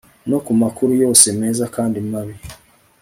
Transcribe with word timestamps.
no 0.29 0.37
ku 0.45 0.51
makuru 0.61 0.91
yose 1.03 1.25
meza 1.39 1.65
kandi 1.75 1.97
mabi 2.09 2.35